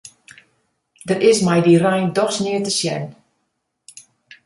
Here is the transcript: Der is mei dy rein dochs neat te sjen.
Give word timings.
Der 1.09 1.19
is 1.29 1.39
mei 1.45 1.59
dy 1.65 1.75
rein 1.83 2.07
dochs 2.17 2.37
neat 2.45 2.65
te 2.65 2.73
sjen. 2.79 3.03